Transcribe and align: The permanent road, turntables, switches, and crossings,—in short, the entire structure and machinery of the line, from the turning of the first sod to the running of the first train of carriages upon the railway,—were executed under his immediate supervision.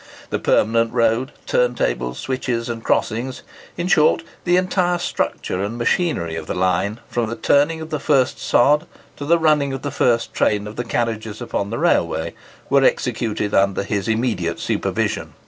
The 0.31 0.39
permanent 0.39 0.91
road, 0.93 1.31
turntables, 1.45 2.17
switches, 2.17 2.69
and 2.69 2.83
crossings,—in 2.83 3.85
short, 3.87 4.23
the 4.45 4.57
entire 4.57 4.97
structure 4.97 5.63
and 5.63 5.77
machinery 5.77 6.35
of 6.35 6.47
the 6.47 6.55
line, 6.55 6.99
from 7.07 7.29
the 7.29 7.35
turning 7.35 7.81
of 7.81 7.91
the 7.91 7.99
first 7.99 8.39
sod 8.39 8.87
to 9.17 9.25
the 9.25 9.37
running 9.37 9.73
of 9.73 9.83
the 9.83 9.91
first 9.91 10.33
train 10.33 10.65
of 10.65 10.75
carriages 10.89 11.39
upon 11.39 11.69
the 11.69 11.77
railway,—were 11.77 12.83
executed 12.83 13.53
under 13.53 13.83
his 13.83 14.07
immediate 14.07 14.59
supervision. 14.59 15.33